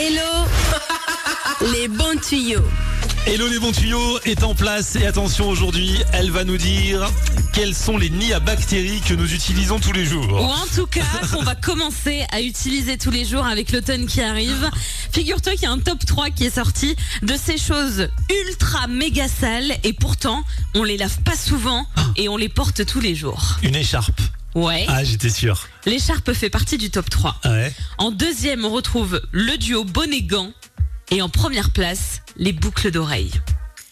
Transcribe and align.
Hello 0.00 0.46
Les 1.72 1.88
bons 1.88 2.14
tuyaux. 2.20 2.62
Hello 3.26 3.48
les 3.48 3.58
bons 3.58 3.72
tuyaux 3.72 4.20
est 4.24 4.44
en 4.44 4.54
place 4.54 4.94
et 4.94 5.04
attention 5.04 5.48
aujourd'hui, 5.48 5.92
elle 6.12 6.30
va 6.30 6.44
nous 6.44 6.56
dire 6.56 7.10
quels 7.52 7.74
sont 7.74 7.98
les 7.98 8.08
nids 8.08 8.32
à 8.32 8.38
bactéries 8.38 9.00
que 9.00 9.14
nous 9.14 9.34
utilisons 9.34 9.80
tous 9.80 9.90
les 9.90 10.06
Ou 10.06 10.22
jours. 10.22 10.40
en 10.40 10.66
tout 10.72 10.86
cas, 10.86 11.02
qu'on 11.32 11.42
va 11.42 11.56
commencer 11.56 12.24
à 12.30 12.40
utiliser 12.40 12.96
tous 12.96 13.10
les 13.10 13.24
jours 13.24 13.44
avec 13.44 13.72
l'automne 13.72 14.06
qui 14.06 14.20
arrive. 14.20 14.70
Figure-toi 15.10 15.54
qu'il 15.54 15.62
y 15.62 15.66
a 15.66 15.72
un 15.72 15.80
top 15.80 16.06
3 16.06 16.30
qui 16.30 16.44
est 16.44 16.54
sorti 16.54 16.94
de 17.22 17.34
ces 17.34 17.58
choses 17.58 18.08
ultra 18.46 18.86
méga 18.86 19.26
sales 19.26 19.76
et 19.82 19.94
pourtant, 19.94 20.44
on 20.76 20.84
les 20.84 20.96
lave 20.96 21.20
pas 21.24 21.36
souvent 21.36 21.88
et 22.14 22.28
on 22.28 22.36
les 22.36 22.48
porte 22.48 22.86
tous 22.86 23.00
les 23.00 23.16
jours. 23.16 23.56
Une 23.64 23.74
écharpe. 23.74 24.20
Ouais. 24.54 24.86
Ah 24.88 25.04
j'étais 25.04 25.30
sûr. 25.30 25.68
L'écharpe 25.86 26.32
fait 26.32 26.50
partie 26.50 26.78
du 26.78 26.90
top 26.90 27.08
3. 27.10 27.40
Ah 27.42 27.50
ouais. 27.50 27.72
En 27.98 28.10
deuxième, 28.10 28.64
on 28.64 28.70
retrouve 28.70 29.20
le 29.32 29.56
duo 29.56 29.84
bonnet-gant. 29.84 30.52
Et 31.10 31.22
en 31.22 31.28
première 31.28 31.70
place, 31.70 32.22
les 32.36 32.52
boucles 32.52 32.90
d'oreilles. 32.90 33.32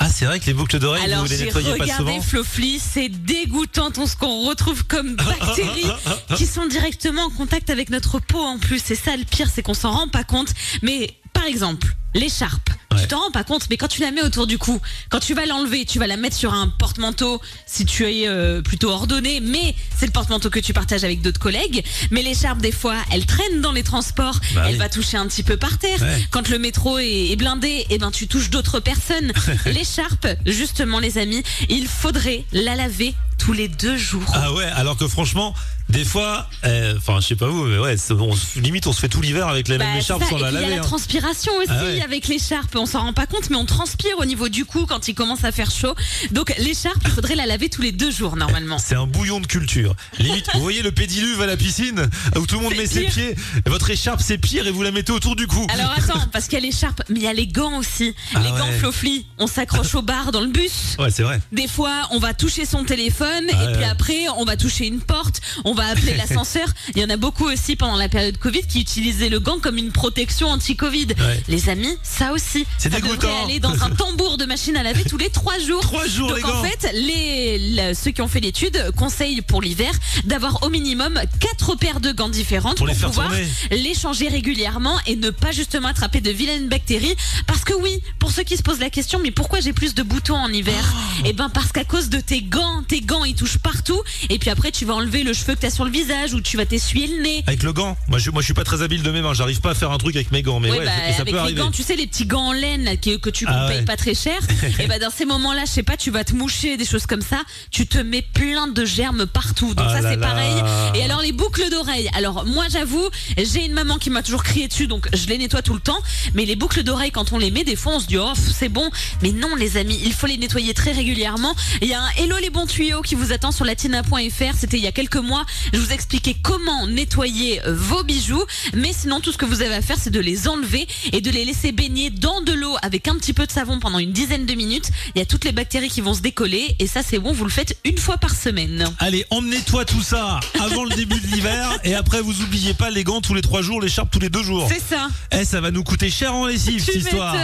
Ah 0.00 0.08
c'est 0.08 0.24
vrai 0.24 0.40
que 0.40 0.46
les 0.46 0.54
boucles 0.54 0.78
d'oreilles 0.78 1.04
Alors 1.04 1.24
vous 1.24 1.30
les 1.30 1.38
nettoyez 1.38 1.76
pas 1.76 1.86
souvent. 1.86 2.20
Flofli, 2.20 2.78
c'est 2.80 3.08
dégoûtant 3.08 3.90
tout 3.90 4.06
ce 4.06 4.16
qu'on 4.16 4.46
retrouve 4.48 4.84
comme 4.84 5.14
bactéries 5.16 5.90
qui 6.36 6.46
sont 6.46 6.66
directement 6.66 7.22
en 7.26 7.30
contact 7.30 7.70
avec 7.70 7.90
notre 7.90 8.18
peau 8.18 8.40
en 8.42 8.58
plus. 8.58 8.82
C'est 8.84 8.96
ça 8.96 9.16
le 9.16 9.24
pire, 9.24 9.48
c'est 9.52 9.62
qu'on 9.62 9.74
s'en 9.74 9.92
rend 9.92 10.08
pas 10.08 10.24
compte. 10.24 10.52
Mais 10.82 11.16
par 11.32 11.44
exemple, 11.44 11.94
l'écharpe. 12.14 12.70
Tu 13.04 13.08
t'en 13.08 13.20
rends 13.20 13.30
pas 13.30 13.44
compte, 13.44 13.66
mais 13.70 13.76
quand 13.76 13.88
tu 13.88 14.00
la 14.00 14.10
mets 14.10 14.22
autour 14.22 14.46
du 14.46 14.58
cou, 14.58 14.80
quand 15.10 15.20
tu 15.20 15.34
vas 15.34 15.46
l'enlever, 15.46 15.84
tu 15.84 15.98
vas 15.98 16.06
la 16.06 16.16
mettre 16.16 16.36
sur 16.36 16.52
un 16.54 16.68
porte-manteau 16.68 17.40
si 17.66 17.84
tu 17.84 18.04
es 18.04 18.26
euh, 18.28 18.62
plutôt 18.62 18.90
ordonné, 18.90 19.40
mais 19.40 19.74
c'est 19.96 20.06
le 20.06 20.12
porte-manteau 20.12 20.50
que 20.50 20.60
tu 20.60 20.72
partages 20.72 21.04
avec 21.04 21.22
d'autres 21.22 21.40
collègues. 21.40 21.84
Mais 22.10 22.22
l'écharpe, 22.22 22.58
des 22.60 22.72
fois, 22.72 22.96
elle 23.12 23.26
traîne 23.26 23.60
dans 23.60 23.72
les 23.72 23.82
transports, 23.82 24.38
Bah 24.54 24.64
elle 24.66 24.72
oui. 24.74 24.78
va 24.78 24.88
toucher 24.88 25.16
un 25.16 25.26
petit 25.26 25.42
peu 25.42 25.56
par 25.56 25.78
terre. 25.78 26.00
Ouais. 26.00 26.24
Quand 26.30 26.48
le 26.48 26.58
métro 26.58 26.98
est, 26.98 27.30
est 27.30 27.36
blindé, 27.36 27.86
eh 27.90 27.98
ben 27.98 28.10
tu 28.10 28.26
touches 28.28 28.50
d'autres 28.50 28.80
personnes. 28.80 29.32
L'écharpe, 29.66 30.26
justement, 30.46 30.98
les 30.98 31.18
amis, 31.18 31.42
il 31.68 31.86
faudrait 31.86 32.44
la 32.52 32.74
laver 32.74 33.14
tous 33.44 33.52
les 33.52 33.68
deux 33.68 33.96
jours. 33.96 34.24
Ah 34.32 34.52
ouais, 34.54 34.64
alors 34.64 34.96
que 34.96 35.06
franchement, 35.06 35.54
des 35.90 36.04
fois, 36.04 36.48
euh, 36.64 36.94
enfin 36.96 37.20
je 37.20 37.26
sais 37.26 37.36
pas 37.36 37.46
vous, 37.48 37.64
mais 37.64 37.78
ouais, 37.78 37.94
on 38.10 38.32
limite 38.60 38.86
on 38.86 38.92
se 38.94 39.00
fait 39.00 39.08
tout 39.10 39.20
l'hiver 39.20 39.48
avec 39.48 39.68
la 39.68 39.76
Bah, 39.76 39.84
même 39.84 39.98
écharpe 39.98 40.24
sans 40.24 40.38
la 40.38 40.46
puis 40.48 40.56
il 40.56 40.60
y 40.62 40.64
a 40.64 40.68
laver. 40.68 40.76
la 40.76 40.82
transpiration 40.82 41.52
aussi 41.58 41.66
Ah 41.70 41.84
ouais. 41.84 42.00
avec 42.02 42.26
l'écharpe. 42.28 42.74
On 42.74 42.86
s'en 42.86 43.00
rend 43.00 43.12
pas 43.12 43.26
compte, 43.26 43.50
mais 43.50 43.56
on 43.56 43.66
transpire 43.66 44.18
au 44.18 44.24
niveau 44.24 44.48
du 44.48 44.64
cou 44.64 44.86
quand 44.86 45.08
il 45.08 45.14
commence 45.14 45.44
à 45.44 45.52
faire 45.52 45.70
chaud. 45.70 45.94
Donc 46.30 46.54
l'écharpe, 46.58 46.96
il 47.04 47.10
faudrait 47.10 47.34
la 47.34 47.44
laver 47.44 47.68
tous 47.68 47.82
les 47.82 47.92
deux 47.92 48.10
jours 48.10 48.36
normalement. 48.36 48.78
C'est 48.78 48.94
un 48.94 49.06
bouillon 49.06 49.40
de 49.40 49.46
culture. 49.46 49.94
Limite, 50.18 50.46
vous 50.54 50.60
voyez 50.62 50.80
le 50.80 50.90
pédiluve 50.92 51.42
à 51.42 51.46
la 51.46 51.58
piscine 51.58 52.08
où 52.36 52.46
tout 52.46 52.56
le 52.56 52.62
monde 52.62 52.74
met 52.76 52.86
ses 52.86 53.02
pieds. 53.04 53.34
Votre 53.66 53.90
écharpe 53.90 54.22
c'est 54.22 54.38
pire 54.38 54.66
et 54.66 54.70
vous 54.70 54.82
la 54.82 54.90
mettez 54.90 55.12
autour 55.12 55.36
du 55.36 55.46
cou. 55.46 55.66
Alors 55.68 55.92
attends, 55.94 56.26
parce 56.32 56.46
qu'il 56.46 56.58
y 56.58 56.62
a 56.62 56.64
l'écharpe, 56.64 57.02
mais 57.10 57.16
il 57.16 57.22
y 57.24 57.28
a 57.28 57.34
les 57.34 57.46
gants 57.46 57.76
aussi. 57.78 58.14
Ah 58.34 58.40
les 58.40 58.48
gants 58.50 58.72
flofli, 58.78 59.26
on 59.36 59.46
s'accroche 59.46 59.94
au 59.94 60.02
bar 60.02 60.32
dans 60.32 60.40
le 60.40 60.48
bus. 60.48 60.96
Ouais, 60.98 61.10
c'est 61.10 61.22
vrai. 61.24 61.40
Des 61.52 61.68
fois, 61.68 62.08
on 62.10 62.18
va 62.18 62.32
toucher 62.32 62.64
son 62.64 62.84
téléphone 62.84 63.33
Ah 63.52 63.64
et 63.70 63.72
puis 63.74 63.84
après, 63.84 64.26
on 64.36 64.44
va 64.44 64.56
toucher 64.56 64.86
une 64.86 65.00
porte, 65.00 65.40
on 65.64 65.74
va 65.74 65.86
appeler 65.86 66.14
l'ascenseur. 66.16 66.68
Il 66.94 67.00
y 67.02 67.04
en 67.04 67.10
a 67.10 67.16
beaucoup 67.16 67.44
aussi 67.46 67.76
pendant 67.76 67.96
la 67.96 68.08
période 68.08 68.36
Covid 68.38 68.62
qui 68.66 68.80
utilisaient 68.80 69.28
le 69.28 69.40
gant 69.40 69.58
comme 69.60 69.76
une 69.78 69.92
protection 69.92 70.48
anti-Covid. 70.48 71.06
Ouais. 71.18 71.42
Les 71.48 71.68
amis, 71.68 71.96
ça 72.02 72.32
aussi, 72.32 72.66
C'est 72.78 72.90
dégoûtant. 72.90 73.44
aller 73.44 73.60
dans 73.60 73.82
un 73.82 73.90
tambour 73.96 74.36
de 74.38 74.44
machine 74.44 74.76
à 74.76 74.82
laver 74.82 75.04
tous 75.04 75.18
les 75.18 75.30
trois 75.30 75.58
jours. 75.58 75.80
Trois 75.94 76.06
jours 76.06 76.28
Donc 76.28 76.38
les 76.38 76.44
en 76.44 76.48
gants. 76.48 76.64
fait, 76.64 76.90
les, 76.94 77.94
ceux 77.94 78.10
qui 78.10 78.22
ont 78.22 78.28
fait 78.28 78.40
l'étude 78.40 78.90
conseillent 78.96 79.42
pour 79.42 79.62
l'hiver 79.62 79.92
d'avoir 80.24 80.62
au 80.62 80.70
minimum 80.70 81.20
quatre 81.40 81.76
paires 81.76 82.00
de 82.00 82.12
gants 82.12 82.28
différentes 82.28 82.76
Pour 82.76 82.86
les 82.86 82.94
pouvoir 82.94 83.28
tourner. 83.28 83.46
les 83.70 83.94
changer 83.94 84.28
régulièrement 84.28 84.98
et 85.06 85.16
ne 85.16 85.30
pas 85.30 85.52
justement 85.52 85.88
attraper 85.88 86.20
de 86.20 86.30
vilaines 86.30 86.68
bactéries. 86.68 87.14
Parce 87.46 87.64
que 87.64 87.74
oui, 87.74 88.00
pour 88.18 88.30
ceux 88.30 88.42
qui 88.42 88.56
se 88.56 88.62
posent 88.62 88.80
la 88.80 88.90
question, 88.90 89.18
mais 89.22 89.30
pourquoi 89.30 89.60
j'ai 89.60 89.72
plus 89.72 89.94
de 89.94 90.02
boutons 90.02 90.36
en 90.36 90.48
hiver? 90.52 90.74
Oh. 90.94 91.22
Eh 91.26 91.32
ben 91.32 91.48
parce 91.48 91.72
qu'à 91.72 91.84
cause 91.84 92.08
de 92.08 92.20
tes 92.20 92.42
gants, 92.42 92.82
tes 92.88 93.00
gants 93.00 93.23
ils 93.24 93.34
touchent 93.34 93.58
partout 93.58 94.00
et 94.30 94.38
puis 94.38 94.50
après 94.50 94.70
tu 94.70 94.84
vas 94.84 94.94
enlever 94.94 95.22
le 95.22 95.32
cheveu 95.32 95.54
que 95.54 95.60
t'as 95.60 95.70
sur 95.70 95.84
le 95.84 95.90
visage 95.90 96.34
ou 96.34 96.40
tu 96.40 96.56
vas 96.56 96.66
t'essuyer 96.66 97.06
le 97.06 97.22
nez. 97.22 97.44
Avec 97.46 97.62
le 97.62 97.72
gant. 97.72 97.96
Moi 98.08 98.18
je, 98.18 98.30
moi 98.30 98.40
je 98.42 98.46
suis 98.46 98.54
pas 98.54 98.64
très 98.64 98.82
habile 98.82 99.02
de 99.02 99.10
mes 99.10 99.22
mains. 99.22 99.34
J'arrive 99.34 99.60
pas 99.60 99.70
à 99.70 99.74
faire 99.74 99.90
un 99.90 99.98
truc 99.98 100.16
avec 100.16 100.30
mes 100.32 100.42
gants, 100.42 100.60
mais 100.60 100.70
ouais, 100.70 100.84
bah, 100.84 100.90
ça 101.12 101.22
avec 101.22 101.26
peut 101.26 101.32
les 101.32 101.38
arriver. 101.38 101.60
gants, 101.60 101.70
tu 101.70 101.82
sais, 101.82 101.96
les 101.96 102.06
petits 102.06 102.26
gants 102.26 102.48
en 102.48 102.52
laine 102.52 102.84
là, 102.84 102.96
que 102.96 103.30
tu 103.30 103.44
Ah 103.48 103.66
payes 103.68 103.78
ouais. 103.78 103.84
pas 103.84 103.96
très 103.96 104.14
cher. 104.14 104.38
et 104.78 104.86
bah 104.86 104.98
dans 104.98 105.10
ces 105.10 105.24
moments-là, 105.24 105.62
je 105.66 105.70
sais 105.70 105.82
pas, 105.82 105.96
tu 105.96 106.10
vas 106.10 106.24
te 106.24 106.34
moucher, 106.34 106.76
des 106.76 106.84
choses 106.84 107.06
comme 107.06 107.20
ça, 107.22 107.42
tu 107.70 107.86
te 107.86 107.98
mets 107.98 108.22
plein 108.22 108.66
de 108.68 108.84
germes 108.84 109.26
partout. 109.26 109.74
Donc 109.74 109.86
Ah 109.88 110.00
ça 110.00 110.10
c'est 110.10 110.16
pareil. 110.20 110.62
Et 110.94 111.02
alors 111.02 111.20
les 111.22 111.32
boucles 111.32 111.68
d'oreilles. 111.70 112.08
Alors 112.16 112.44
moi 112.46 112.64
j'avoue, 112.70 113.08
j'ai 113.36 113.64
une 113.64 113.72
maman 113.72 113.98
qui 113.98 114.10
m'a 114.10 114.22
toujours 114.22 114.42
crié 114.42 114.68
dessus, 114.68 114.86
donc 114.86 115.08
je 115.14 115.26
les 115.26 115.38
nettoie 115.38 115.62
tout 115.62 115.74
le 115.74 115.80
temps. 115.80 115.98
Mais 116.34 116.44
les 116.44 116.56
boucles 116.56 116.82
d'oreilles, 116.82 117.10
quand 117.10 117.32
on 117.32 117.38
les 117.38 117.50
met, 117.50 117.64
des 117.64 117.76
fois 117.76 117.94
on 117.96 118.00
se 118.00 118.06
dit 118.06 118.18
oh 118.18 118.32
c'est 118.36 118.68
bon. 118.68 118.90
Mais 119.22 119.32
non 119.32 119.54
les 119.56 119.76
amis, 119.76 119.98
il 120.04 120.12
faut 120.12 120.26
les 120.26 120.36
nettoyer 120.36 120.74
très 120.74 120.92
régulièrement. 120.92 121.54
Il 121.82 121.88
y 121.88 121.94
a 121.94 122.00
un 122.02 122.10
Hello 122.16 122.36
les 122.40 122.50
bons 122.50 122.66
tuyaux 122.66 123.02
qui 123.02 123.13
vous 123.16 123.32
attend 123.32 123.52
sur 123.52 123.64
latina.fr. 123.64 124.56
C'était 124.58 124.76
il 124.76 124.82
y 124.82 124.86
a 124.86 124.92
quelques 124.92 125.16
mois. 125.16 125.44
Je 125.72 125.78
vous 125.78 125.92
expliquais 125.92 126.36
comment 126.42 126.86
nettoyer 126.86 127.64
euh, 127.66 127.74
vos 127.74 128.02
bijoux. 128.04 128.42
Mais 128.74 128.92
sinon 128.92 129.20
tout 129.20 129.32
ce 129.32 129.38
que 129.38 129.44
vous 129.44 129.62
avez 129.62 129.74
à 129.74 129.82
faire, 129.82 129.96
c'est 130.00 130.10
de 130.10 130.20
les 130.20 130.48
enlever 130.48 130.86
et 131.12 131.20
de 131.20 131.30
les 131.30 131.44
laisser 131.44 131.72
baigner 131.72 132.10
dans 132.10 132.40
de 132.42 132.52
l'eau 132.52 132.76
avec 132.82 133.08
un 133.08 133.14
petit 133.16 133.32
peu 133.32 133.46
de 133.46 133.52
savon 133.52 133.78
pendant 133.80 133.98
une 133.98 134.12
dizaine 134.12 134.46
de 134.46 134.54
minutes. 134.54 134.90
Il 135.14 135.18
y 135.18 135.22
a 135.22 135.26
toutes 135.26 135.44
les 135.44 135.52
bactéries 135.52 135.88
qui 135.88 136.00
vont 136.00 136.14
se 136.14 136.20
décoller 136.20 136.76
et 136.78 136.86
ça 136.86 137.02
c'est 137.02 137.18
bon. 137.18 137.32
Vous 137.32 137.44
le 137.44 137.50
faites 137.50 137.76
une 137.84 137.98
fois 137.98 138.18
par 138.18 138.34
semaine. 138.34 138.84
Allez, 138.98 139.24
emmenez-toi 139.30 139.84
tout 139.84 140.02
ça 140.02 140.40
avant 140.60 140.84
le 140.84 140.94
début 140.94 141.20
de 141.20 141.26
l'hiver 141.26 141.78
et 141.84 141.94
après 141.94 142.20
vous 142.20 142.42
oubliez 142.42 142.74
pas 142.74 142.90
les 142.90 143.04
gants 143.04 143.20
tous 143.20 143.34
les 143.34 143.42
trois 143.42 143.62
jours, 143.62 143.80
l'écharpe 143.80 144.10
tous 144.10 144.20
les 144.20 144.30
deux 144.30 144.42
jours. 144.42 144.68
C'est 144.70 144.94
ça. 144.94 145.08
Eh, 145.32 145.44
ça 145.44 145.60
va 145.60 145.70
nous 145.70 145.84
coûter 145.84 146.10
cher 146.10 146.34
en 146.34 146.46
lessive 146.46 146.82
cette 146.84 146.96
histoire. 146.96 147.36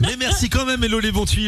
Mais 0.00 0.16
merci 0.18 0.48
quand 0.48 0.66
même, 0.66 0.82
Hello 0.82 1.00
les 1.00 1.12
bons 1.12 1.26
tuyaux. 1.26 1.42